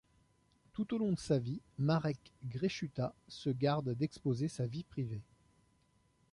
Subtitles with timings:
[0.73, 5.21] Tout au long de sa vie, Marek Grechuta se garde d'exposer sa vie privée.